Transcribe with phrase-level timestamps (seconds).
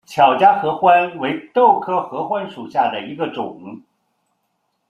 [0.07, 3.83] 巧家合欢为豆科合欢属下的一个种。